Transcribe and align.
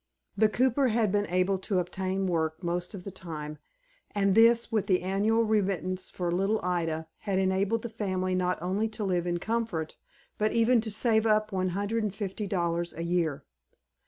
The 0.35 0.49
cooper 0.49 0.87
had 0.87 1.11
been 1.11 1.27
able 1.27 1.59
to 1.59 1.77
obtain 1.77 2.25
work 2.25 2.63
most 2.63 2.95
of 2.95 3.03
the 3.03 3.11
time, 3.11 3.59
and 4.15 4.33
this, 4.33 4.71
with 4.71 4.87
the 4.87 5.03
annual 5.03 5.43
remittance 5.43 6.09
for 6.09 6.31
little 6.31 6.59
Ida, 6.63 7.05
had 7.19 7.37
enabled 7.37 7.83
the 7.83 7.89
family 7.89 8.33
not 8.33 8.59
only 8.63 8.87
to 8.89 9.03
live 9.03 9.27
in 9.27 9.37
comfort, 9.37 9.97
but 10.39 10.53
even 10.53 10.81
to 10.81 10.89
save 10.91 11.27
up 11.27 11.51
one 11.51 11.69
hundred 11.77 12.01
and 12.01 12.15
fifty 12.15 12.47
dollars 12.47 12.95
a 12.95 13.03
year. 13.03 13.45